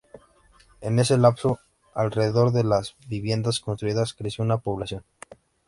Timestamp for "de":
2.53-2.63